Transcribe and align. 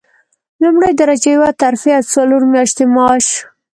لومړۍ 0.63 0.93
درجه 1.01 1.27
یوه 1.35 1.49
ترفیع 1.61 1.95
او 1.99 2.07
څلور 2.13 2.41
میاشتې 2.53 2.83
معاش. 2.93 3.27